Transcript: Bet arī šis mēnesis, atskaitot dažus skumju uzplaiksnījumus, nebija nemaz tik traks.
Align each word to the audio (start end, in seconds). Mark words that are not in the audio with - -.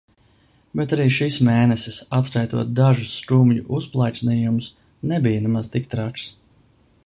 Bet 0.79 0.93
arī 0.95 1.03
šis 1.17 1.35
mēnesis, 1.49 1.99
atskaitot 2.19 2.71
dažus 2.79 3.13
skumju 3.17 3.67
uzplaiksnījumus, 3.81 4.73
nebija 5.13 5.45
nemaz 5.45 5.71
tik 5.77 5.91
traks. 5.95 6.29